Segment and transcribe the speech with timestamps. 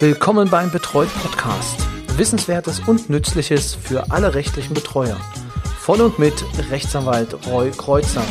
[0.00, 1.86] Willkommen beim Betreut Podcast.
[2.16, 5.16] Wissenswertes und Nützliches für alle rechtlichen Betreuer.
[5.78, 6.34] Von und mit
[6.68, 8.24] Rechtsanwalt Roy Kreuzer.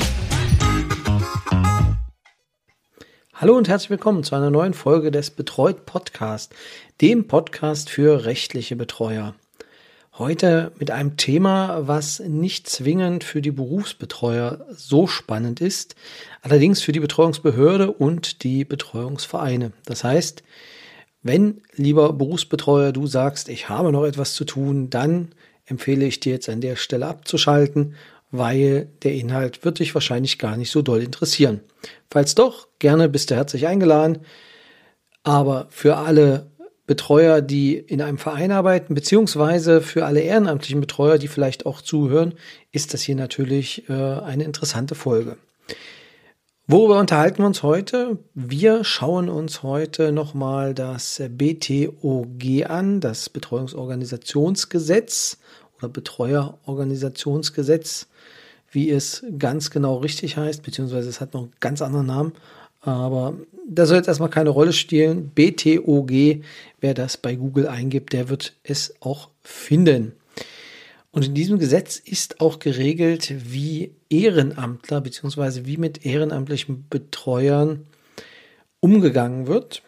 [3.33, 6.53] Hallo und herzlich willkommen zu einer neuen Folge des Betreut Podcast,
[6.99, 9.33] dem Podcast für rechtliche Betreuer.
[10.17, 15.95] Heute mit einem Thema, was nicht zwingend für die Berufsbetreuer so spannend ist,
[16.41, 19.71] allerdings für die Betreuungsbehörde und die Betreuungsvereine.
[19.85, 20.43] Das heißt,
[21.23, 25.29] wenn, lieber Berufsbetreuer, du sagst, ich habe noch etwas zu tun, dann
[25.65, 27.95] empfehle ich dir jetzt an der Stelle abzuschalten,
[28.31, 31.61] weil der Inhalt wird dich wahrscheinlich gar nicht so doll interessieren.
[32.11, 34.19] Falls doch, gerne bist du herzlich eingeladen.
[35.23, 36.51] Aber für alle
[36.85, 42.33] Betreuer, die in einem Verein arbeiten, beziehungsweise für alle ehrenamtlichen Betreuer, die vielleicht auch zuhören,
[42.73, 45.37] ist das hier natürlich äh, eine interessante Folge.
[46.65, 48.19] Worüber unterhalten wir uns heute?
[48.35, 55.39] Wir schauen uns heute nochmal das BTOG an, das Betreuungsorganisationsgesetz
[55.77, 58.07] oder Betreuerorganisationsgesetz,
[58.71, 62.31] wie es ganz genau richtig heißt, beziehungsweise es hat noch einen ganz anderen Namen.
[62.79, 63.33] Aber
[63.67, 65.33] das soll jetzt erstmal keine Rolle spielen.
[65.35, 66.43] BTOG,
[66.79, 70.13] wer das bei Google eingibt, der wird es auch finden.
[71.13, 75.65] Und in diesem Gesetz ist auch geregelt, wie Ehrenamtler bzw.
[75.65, 77.85] wie mit ehrenamtlichen Betreuern
[78.79, 79.83] umgegangen wird.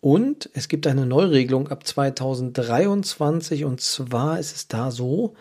[0.00, 5.34] Und es gibt eine Neuregelung ab 2023 und zwar ist es da so,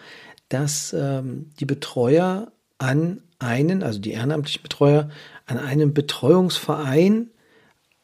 [0.49, 5.11] dass ähm, die Betreuer an einen, also die ehrenamtlichen Betreuer,
[5.45, 7.29] an einen Betreuungsverein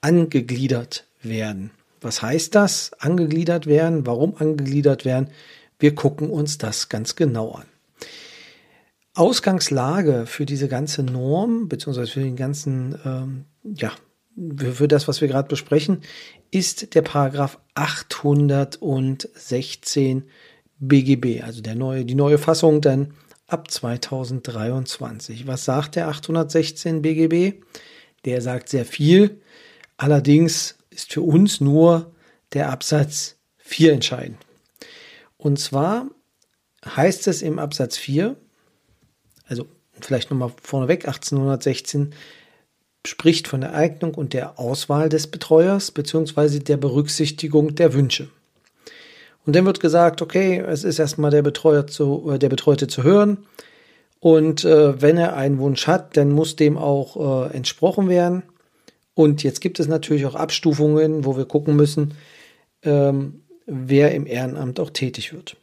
[0.02, 1.72] angegliedert werden.
[2.00, 2.92] Was heißt das?
[3.00, 4.06] Angegliedert werden?
[4.06, 5.30] Warum angegliedert werden?
[5.80, 7.64] Wir gucken uns das ganz genau an.
[9.16, 13.94] Ausgangslage für diese ganze Norm, beziehungsweise für den ganzen, ähm, ja,
[14.58, 16.02] für das, was wir gerade besprechen,
[16.50, 20.24] ist der Paragraph 816
[20.80, 23.14] BGB, also der neue, die neue Fassung dann
[23.48, 25.46] ab 2023.
[25.46, 27.62] Was sagt der 816 BGB?
[28.26, 29.42] Der sagt sehr viel.
[29.98, 32.12] Allerdings ist für uns nur
[32.54, 34.40] der Absatz 4 entscheidend.
[35.44, 36.08] Und zwar
[36.86, 38.38] heißt es im Absatz 4,
[39.46, 39.66] also
[40.00, 42.16] vielleicht nochmal vorneweg, 1816
[43.06, 48.30] spricht von der Eignung und der Auswahl des Betreuers beziehungsweise der Berücksichtigung der Wünsche.
[49.46, 53.04] Und dann wird gesagt, okay, es ist erstmal der Betreuer zu, äh, der Betreute zu
[53.04, 53.40] hören.
[54.22, 58.44] Und äh, wenn er einen Wunsch hat, dann muss dem auch äh, entsprochen werden.
[59.14, 62.14] Und jetzt gibt es natürlich auch Abstufungen, wo wir gucken müssen,
[62.84, 65.58] ähm, wer im Ehrenamt auch tätig wird.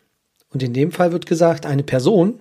[0.52, 2.40] Und in dem Fall wird gesagt, eine Person,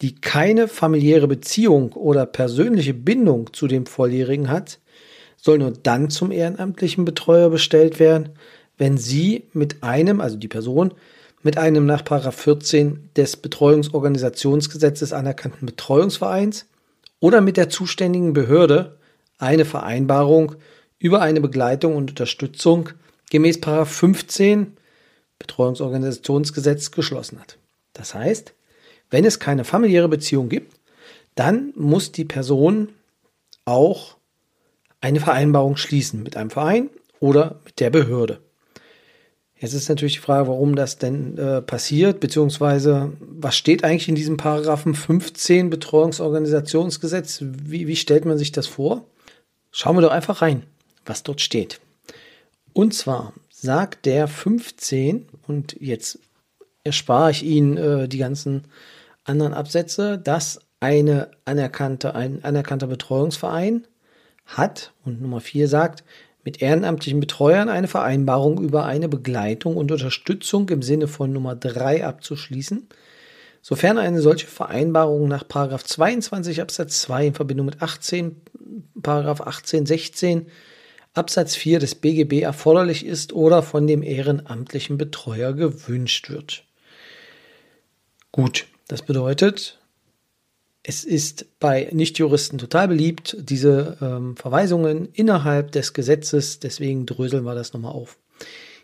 [0.00, 4.78] die keine familiäre Beziehung oder persönliche Bindung zu dem Volljährigen hat,
[5.36, 8.30] soll nur dann zum ehrenamtlichen Betreuer bestellt werden,
[8.76, 10.94] wenn sie mit einem, also die Person,
[11.42, 16.66] mit einem nach 14 des Betreuungsorganisationsgesetzes anerkannten Betreuungsvereins
[17.20, 18.98] oder mit der zuständigen Behörde
[19.38, 20.56] eine Vereinbarung
[20.98, 22.90] über eine Begleitung und Unterstützung
[23.30, 24.77] gemäß 15
[25.38, 27.58] Betreuungsorganisationsgesetz geschlossen hat.
[27.92, 28.54] Das heißt,
[29.10, 30.74] wenn es keine familiäre Beziehung gibt,
[31.34, 32.88] dann muss die Person
[33.64, 34.16] auch
[35.00, 36.90] eine Vereinbarung schließen mit einem Verein
[37.20, 38.40] oder mit der Behörde.
[39.60, 44.14] Jetzt ist natürlich die Frage, warum das denn äh, passiert, beziehungsweise was steht eigentlich in
[44.14, 47.40] diesem Paragraphen 15 Betreuungsorganisationsgesetz?
[47.42, 49.04] Wie, wie stellt man sich das vor?
[49.72, 50.62] Schauen wir doch einfach rein,
[51.06, 51.80] was dort steht.
[52.72, 56.20] Und zwar sagt der 15, und jetzt
[56.84, 58.64] erspare ich Ihnen äh, die ganzen
[59.24, 63.86] anderen Absätze, dass eine anerkannte, ein anerkannter Betreuungsverein
[64.46, 66.04] hat, und Nummer 4 sagt,
[66.44, 72.06] mit ehrenamtlichen Betreuern eine Vereinbarung über eine Begleitung und Unterstützung im Sinne von Nummer 3
[72.06, 72.86] abzuschließen,
[73.60, 78.40] sofern eine solche Vereinbarung nach 22 Absatz 2 in Verbindung mit 18,
[79.02, 80.46] 18 16
[81.14, 86.64] Absatz 4 des BGB erforderlich ist oder von dem ehrenamtlichen Betreuer gewünscht wird.
[88.32, 89.78] Gut, das bedeutet,
[90.82, 97.54] es ist bei Nichtjuristen total beliebt, diese ähm, Verweisungen innerhalb des Gesetzes, deswegen dröseln wir
[97.54, 98.16] das nochmal auf.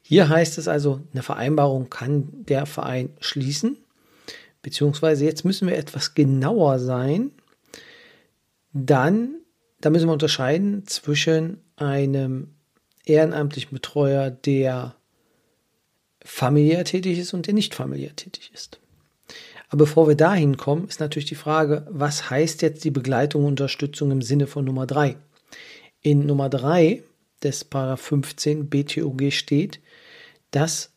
[0.03, 3.79] Hier heißt es also, eine Vereinbarung kann der Verein schließen,
[4.61, 7.31] beziehungsweise jetzt müssen wir etwas genauer sein.
[8.75, 9.37] Dann,
[9.85, 12.55] da müssen wir unterscheiden zwischen einem
[13.05, 14.95] ehrenamtlichen Betreuer, der
[16.25, 18.81] familiär tätig ist und der nicht familiär tätig ist.
[19.69, 23.51] Aber bevor wir dahin kommen, ist natürlich die Frage, was heißt jetzt die Begleitung und
[23.51, 25.17] Unterstützung im Sinne von Nummer 3?
[26.01, 27.03] In Nummer 3
[27.43, 29.81] des Paragraph 15 BTOG steht,
[30.51, 30.93] dass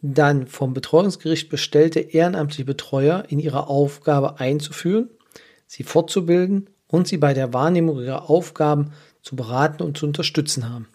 [0.00, 5.10] dann vom Betreuungsgericht bestellte ehrenamtliche Betreuer in ihre Aufgabe einzuführen,
[5.66, 8.92] sie fortzubilden und sie bei der Wahrnehmung ihrer Aufgaben
[9.22, 10.86] zu beraten und zu unterstützen haben.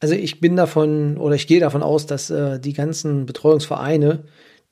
[0.00, 4.24] Also ich bin davon oder ich gehe davon aus, dass äh, die ganzen Betreuungsvereine,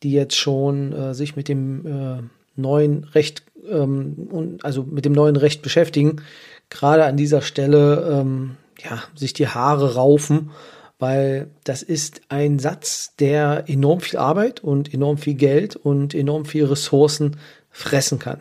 [0.02, 2.22] die jetzt schon äh, sich mit dem äh,
[2.56, 6.22] neuen Recht ähm, und also mit dem neuen Recht beschäftigen,
[6.70, 10.50] gerade an dieser Stelle ähm, ja sich die Haare raufen,
[10.98, 16.44] weil das ist ein Satz, der enorm viel Arbeit und enorm viel Geld und enorm
[16.44, 17.36] viel Ressourcen
[17.70, 18.40] fressen kann.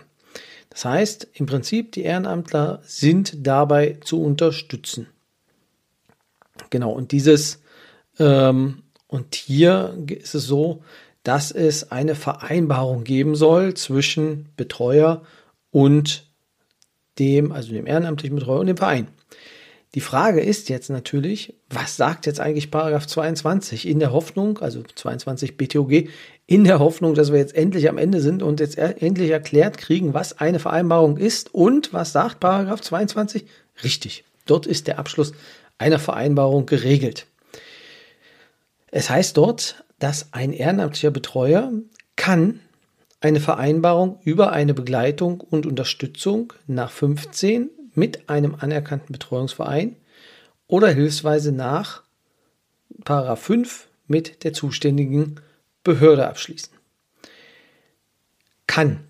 [0.74, 5.08] Das heißt, im Prinzip, die Ehrenamtler sind dabei zu unterstützen.
[6.72, 7.62] Genau, und dieses,
[8.18, 10.82] ähm, und hier ist es so,
[11.22, 15.22] dass es eine Vereinbarung geben soll zwischen Betreuer
[15.70, 16.28] und
[17.20, 19.10] dem, also dem ehrenamtlichen Betreuer und dem Verein.
[19.96, 24.82] Die Frage ist jetzt natürlich, was sagt jetzt eigentlich Paragraph 22 in der Hoffnung, also
[24.82, 26.10] 22 BTOG,
[26.48, 30.16] in der Hoffnung, dass wir jetzt endlich am Ende sind und jetzt endlich erklärt kriegen,
[30.16, 33.46] was eine Vereinbarung ist und was sagt Paragraph 22?
[33.84, 34.24] Richtig.
[34.48, 35.34] Dort ist der Abschluss
[35.78, 37.28] einer Vereinbarung geregelt.
[38.90, 41.72] Es heißt dort, dass ein ehrenamtlicher Betreuer
[42.16, 42.60] kann
[43.22, 49.96] eine Vereinbarung über eine Begleitung und Unterstützung nach 15 mit einem anerkannten Betreuungsverein
[50.68, 52.04] oder hilfsweise nach
[53.06, 55.40] 5 mit der zuständigen
[55.84, 56.74] Behörde abschließen.
[58.68, 59.02] Kann.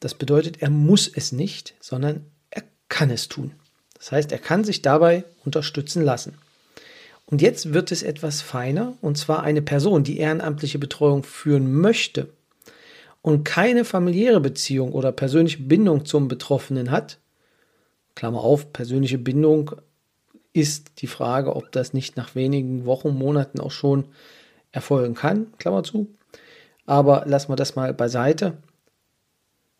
[0.00, 3.52] Das bedeutet, er muss es nicht, sondern er kann es tun.
[3.96, 6.36] Das heißt, er kann sich dabei unterstützen lassen.
[7.26, 12.28] Und jetzt wird es etwas feiner, und zwar eine Person, die ehrenamtliche Betreuung führen möchte
[13.22, 17.18] und keine familiäre Beziehung oder persönliche Bindung zum Betroffenen hat,
[18.14, 19.72] Klammer auf, persönliche Bindung
[20.52, 24.06] ist die Frage, ob das nicht nach wenigen Wochen, Monaten auch schon
[24.72, 26.08] erfolgen kann, Klammer zu.
[26.86, 28.58] Aber lassen wir das mal beiseite.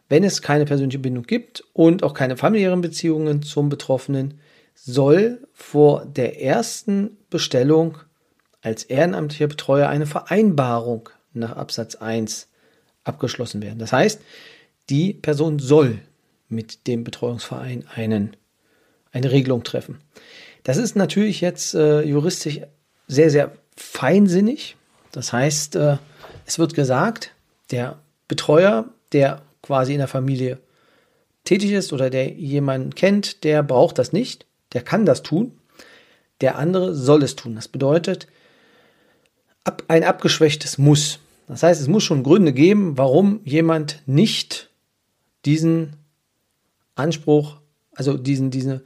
[0.09, 4.41] Wenn es keine persönliche Bindung gibt und auch keine familiären Beziehungen zum Betroffenen,
[4.75, 7.99] soll vor der ersten Bestellung
[8.61, 12.49] als ehrenamtlicher Betreuer eine Vereinbarung nach Absatz 1
[13.05, 13.79] abgeschlossen werden.
[13.79, 14.21] Das heißt,
[14.91, 16.01] die Person soll
[16.55, 18.37] mit dem Betreuungsverein einen,
[19.13, 19.99] eine Regelung treffen.
[20.63, 22.61] Das ist natürlich jetzt äh, juristisch
[23.07, 24.77] sehr, sehr feinsinnig.
[25.13, 25.99] Das heißt, äh,
[26.47, 27.33] es wird gesagt,
[27.71, 27.99] der
[28.29, 30.59] Betreuer, der quasi in der Familie
[31.45, 35.53] tätig ist oder der jemanden kennt, der braucht das nicht, der kann das tun,
[36.41, 37.55] der andere soll es tun.
[37.55, 38.27] Das bedeutet
[39.65, 41.21] ab, ein abgeschwächtes Muss.
[41.47, 44.71] Das heißt, es muss schon Gründe geben, warum jemand nicht
[45.45, 45.97] diesen
[46.95, 47.61] Anspruch,
[47.95, 48.85] also diesen, diese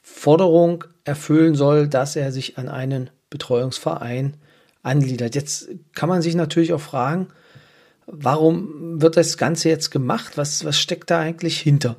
[0.00, 4.36] Forderung erfüllen soll, dass er sich an einen Betreuungsverein
[4.82, 5.34] angliedert.
[5.34, 7.28] Jetzt kann man sich natürlich auch fragen,
[8.06, 10.36] warum wird das Ganze jetzt gemacht?
[10.36, 11.96] Was, was steckt da eigentlich hinter?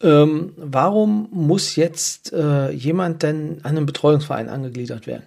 [0.00, 5.24] Ähm, warum muss jetzt äh, jemand denn an einen Betreuungsverein angegliedert werden?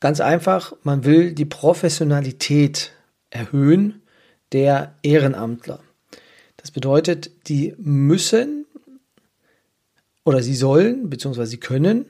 [0.00, 2.92] Ganz einfach, man will die Professionalität
[3.30, 4.02] erhöhen
[4.52, 5.80] der Ehrenamtler.
[6.56, 8.66] Das bedeutet, die müssen
[10.28, 11.46] oder sie sollen bzw.
[11.46, 12.04] sie können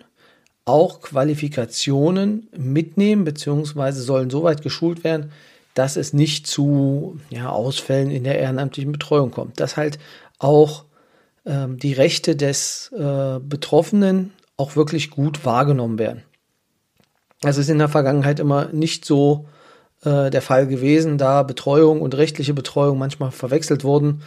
[0.65, 3.93] auch Qualifikationen mitnehmen bzw.
[3.93, 5.31] sollen so weit geschult werden,
[5.75, 9.61] dass es nicht zu ja, Ausfällen in der ehrenamtlichen Betreuung kommt.
[9.61, 10.01] Dass halt
[10.41, 10.85] auch
[11.47, 16.25] ähm, die Rechte des äh, Betroffenen auch wirklich gut wahrgenommen werden.
[17.41, 19.47] Das ist in der Vergangenheit immer nicht so
[20.03, 24.23] äh, der Fall gewesen, da Betreuung und rechtliche Betreuung manchmal verwechselt wurden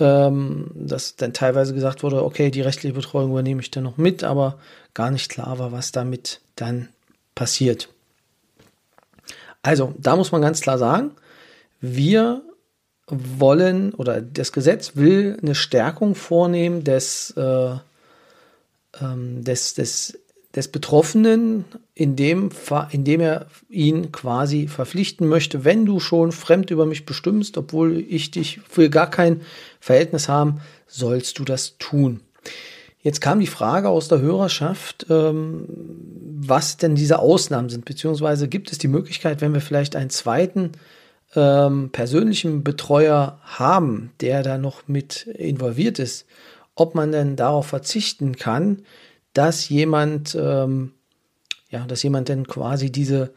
[0.00, 4.24] ähm, dass dann teilweise gesagt wurde, okay, die rechtliche Betreuung übernehme ich dann noch mit,
[4.24, 4.58] aber
[4.92, 6.88] gar nicht klar war, was damit dann
[7.34, 7.88] passiert.
[9.62, 11.12] Also, da muss man ganz klar sagen,
[11.80, 12.42] wir
[13.06, 17.76] wollen oder das Gesetz will eine Stärkung vornehmen des, äh,
[19.00, 20.18] ähm, des, des
[20.54, 22.50] des Betroffenen, indem,
[22.90, 28.30] indem er ihn quasi verpflichten möchte, wenn du schon fremd über mich bestimmst, obwohl ich
[28.30, 29.40] dich für gar kein
[29.80, 32.20] Verhältnis haben, sollst du das tun.
[33.00, 38.72] Jetzt kam die Frage aus der Hörerschaft, ähm, was denn diese Ausnahmen sind, beziehungsweise gibt
[38.72, 40.72] es die Möglichkeit, wenn wir vielleicht einen zweiten
[41.34, 46.26] ähm, persönlichen Betreuer haben, der da noch mit involviert ist,
[46.76, 48.82] ob man denn darauf verzichten kann,
[49.34, 50.92] dass jemand, ähm,
[51.68, 53.32] ja, dass jemand denn quasi diese,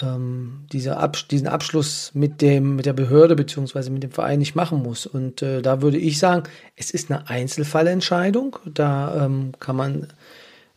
[0.00, 4.54] ähm, diese Abs diesen Abschluss mit dem, mit der Behörde beziehungsweise mit dem Verein nicht
[4.54, 5.06] machen muss.
[5.06, 6.44] Und äh, da würde ich sagen,
[6.76, 8.58] es ist eine Einzelfallentscheidung.
[8.64, 10.06] Da ähm, kann man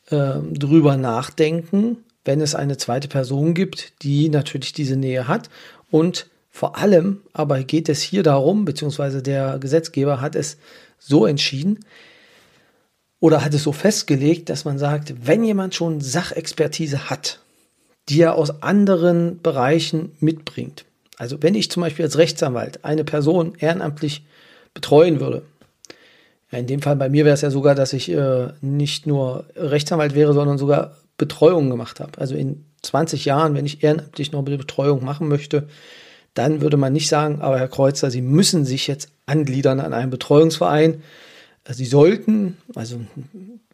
[0.10, 5.50] äh, drüber nachdenken, wenn es eine zweite Person gibt, die natürlich diese Nähe hat.
[5.90, 10.58] Und vor allem aber geht es hier darum, beziehungsweise der Gesetzgeber hat es
[11.00, 11.80] so entschieden
[13.22, 17.40] oder hat es so festgelegt, dass man sagt, wenn jemand schon Sachexpertise hat,
[18.10, 20.84] die er aus anderen Bereichen mitbringt.
[21.18, 24.26] Also wenn ich zum Beispiel als Rechtsanwalt eine Person ehrenamtlich
[24.74, 25.44] betreuen würde,
[26.52, 30.16] in dem Fall bei mir wäre es ja sogar, dass ich äh, nicht nur Rechtsanwalt
[30.16, 32.20] wäre, sondern sogar Betreuung gemacht habe.
[32.20, 35.70] Also in 20 Jahren, wenn ich ehrenamtlich noch eine Betreuung machen möchte,
[36.34, 40.10] dann würde man nicht sagen, aber Herr Kreuzer, Sie müssen sich jetzt angliedern an einen
[40.10, 41.04] Betreuungsverein.
[41.70, 43.00] Sie sollten, also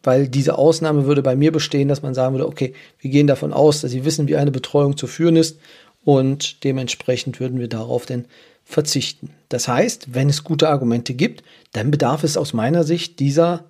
[0.02, 3.52] weil diese Ausnahme würde bei mir bestehen, dass man sagen würde, okay, wir gehen davon
[3.52, 5.58] aus, dass Sie wissen, wie eine Betreuung zu führen ist
[6.04, 8.26] und dementsprechend würden wir darauf denn
[8.64, 9.30] verzichten.
[9.48, 11.42] Das heißt, wenn es gute Argumente gibt,
[11.72, 13.64] dann bedarf es aus meiner Sicht dieser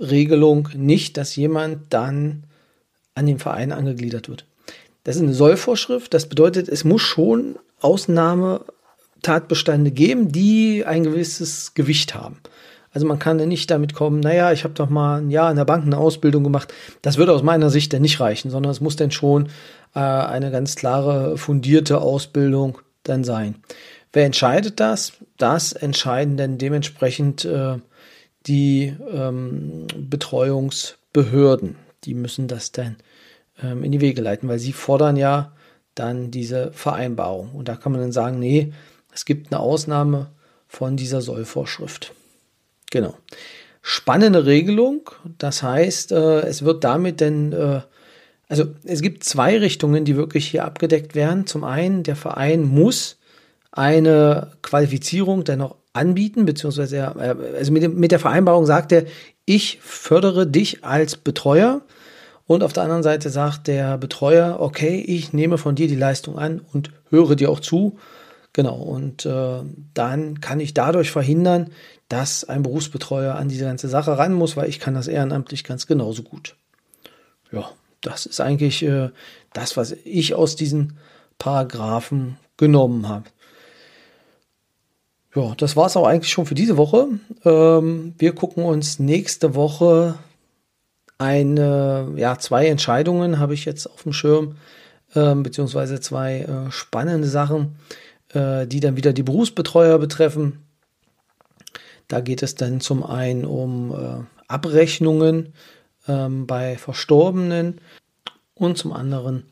[0.00, 2.42] Regelung nicht, dass jemand dann
[3.14, 4.44] an den Verein angegliedert wird.
[5.04, 6.12] Das ist eine Sollvorschrift.
[6.12, 12.38] Das bedeutet, es muss schon Ausnahmetatbestände geben, die ein gewisses Gewicht haben.
[12.96, 15.66] Also man kann nicht damit kommen, naja, ich habe doch mal ein Jahr in der
[15.66, 16.72] Bank eine Ausbildung gemacht.
[17.02, 19.50] Das würde aus meiner Sicht dann nicht reichen, sondern es muss dann schon
[19.94, 23.56] äh, eine ganz klare, fundierte Ausbildung dann sein.
[24.14, 25.12] Wer entscheidet das?
[25.36, 27.76] Das entscheiden dann dementsprechend äh,
[28.46, 31.76] die ähm, Betreuungsbehörden.
[32.04, 32.96] Die müssen das dann
[33.62, 35.52] ähm, in die Wege leiten, weil sie fordern ja
[35.94, 37.50] dann diese Vereinbarung.
[37.52, 38.72] Und da kann man dann sagen, nee,
[39.12, 40.30] es gibt eine Ausnahme
[40.66, 42.14] von dieser Sollvorschrift.
[42.96, 43.14] Genau.
[43.82, 45.10] Spannende Regelung.
[45.36, 47.82] Das heißt, äh, es wird damit denn, äh,
[48.48, 51.46] also es gibt zwei Richtungen, die wirklich hier abgedeckt werden.
[51.46, 53.18] Zum einen, der Verein muss
[53.70, 59.04] eine Qualifizierung dennoch anbieten, beziehungsweise er, also mit, dem, mit der Vereinbarung sagt er,
[59.44, 61.82] ich fördere dich als Betreuer
[62.46, 66.38] und auf der anderen Seite sagt der Betreuer, okay, ich nehme von dir die Leistung
[66.38, 67.98] an und höre dir auch zu.
[68.56, 69.60] Genau, und äh,
[69.92, 71.72] dann kann ich dadurch verhindern,
[72.08, 75.86] dass ein Berufsbetreuer an diese ganze Sache ran muss, weil ich kann das ehrenamtlich ganz
[75.86, 76.56] genauso gut.
[77.52, 77.70] Ja,
[78.00, 79.10] das ist eigentlich äh,
[79.52, 80.96] das, was ich aus diesen
[81.36, 83.24] Paragraphen genommen habe.
[85.34, 87.08] Ja, das war es auch eigentlich schon für diese Woche.
[87.44, 90.14] Ähm, wir gucken uns nächste Woche
[91.18, 94.56] eine, ja, zwei Entscheidungen habe ich jetzt auf dem Schirm,
[95.12, 97.76] äh, beziehungsweise zwei äh, spannende Sachen,
[98.36, 100.66] äh, die dann wieder die Berufsbetreuer betreffen.
[102.08, 105.54] Da geht es dann zum einen um äh, Abrechnungen
[106.06, 107.80] ähm, bei Verstorbenen
[108.54, 109.44] und zum anderen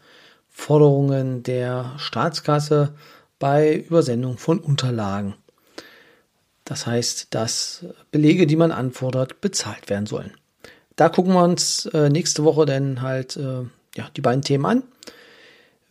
[0.48, 2.94] Forderungen der Staatskasse
[3.38, 5.34] bei Übersendung von Unterlagen.
[6.64, 10.32] Das heißt, dass Belege, die man anfordert, bezahlt werden sollen.
[10.96, 13.64] Da gucken wir uns äh, nächste Woche dann halt äh,
[13.96, 14.82] ja, die beiden Themen an.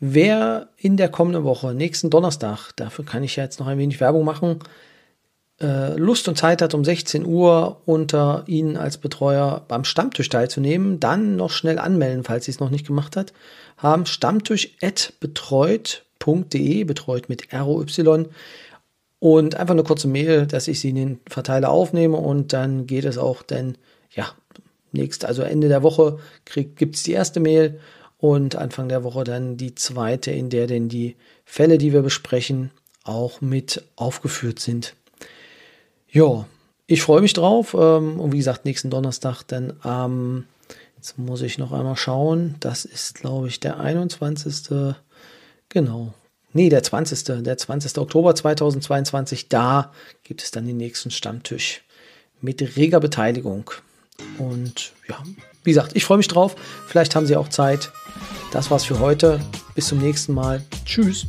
[0.06, 4.02] Wer in der kommenden Woche, nächsten Donnerstag, dafür kann ich ja jetzt noch ein wenig
[4.02, 4.60] Werbung machen,
[5.62, 11.00] äh, Lust und Zeit hat, um 16 Uhr unter Ihnen als Betreuer beim Stammtisch teilzunehmen,
[11.00, 13.32] dann noch schnell anmelden, falls Sie es noch nicht gemacht hat,
[13.78, 17.86] haben stammtisch.betreut.de, betreut mit ROY
[19.20, 23.06] und einfach eine kurze Mail, dass ich sie in den Verteiler aufnehme und dann geht
[23.06, 23.78] es auch dann,
[24.12, 24.26] ja,
[24.92, 26.20] nächst, also Ende der Woche
[26.76, 27.80] gibt es die erste Mail
[28.24, 32.72] und Anfang der Woche dann die zweite, in der denn die Fälle, die wir besprechen,
[33.04, 34.96] auch mit aufgeführt sind.
[36.10, 36.46] Ja,
[36.88, 40.46] ich freue mich drauf ähm, und wie gesagt, nächsten Donnerstag dann am,
[40.96, 44.96] jetzt muss ich noch einmal schauen, das ist glaube ich der 21.
[45.68, 46.14] Genau.
[46.54, 47.44] Nee, der 20.
[47.44, 47.98] Der 20.
[47.98, 49.92] Oktober 2022, da
[50.24, 51.84] gibt es dann den nächsten Stammtisch
[52.40, 53.70] mit reger Beteiligung.
[54.38, 55.22] Und ja,
[55.64, 56.56] wie gesagt, ich freue mich drauf.
[56.88, 57.92] Vielleicht haben Sie auch Zeit.
[58.52, 59.40] Das war's für heute.
[59.76, 60.62] Bis zum nächsten Mal.
[60.86, 61.26] Tschüss.